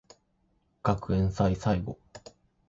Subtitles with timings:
[0.81, 1.99] 学園祭最後